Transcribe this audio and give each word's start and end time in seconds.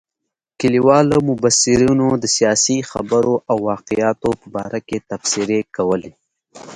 کلیوالو 0.59 1.17
مبصرینو 1.29 2.07
د 2.23 2.25
سیاسي 2.37 2.77
خبرو 2.91 3.35
او 3.49 3.57
واقعاتو 3.71 4.29
په 4.41 4.47
باره 4.55 4.79
کې 4.87 4.97
تبصرې 5.09 5.59
کولې. 5.75 6.11